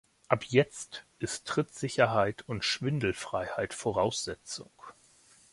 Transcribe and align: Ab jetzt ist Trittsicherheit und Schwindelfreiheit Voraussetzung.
Ab 0.29 0.45
jetzt 0.45 1.05
ist 1.19 1.45
Trittsicherheit 1.45 2.41
und 2.49 2.65
Schwindelfreiheit 2.65 3.75
Voraussetzung. 3.75 4.71